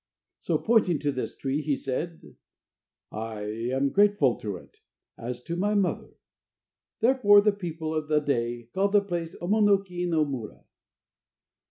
[0.39, 2.35] So pointing to this tree, he said:
[3.11, 4.79] "I am grateful to it,
[5.15, 6.15] as to my mother."
[7.01, 10.63] Therefore the people of the day called that place Omo no ki no Mura.